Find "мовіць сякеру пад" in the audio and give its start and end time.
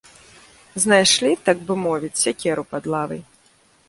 1.83-2.83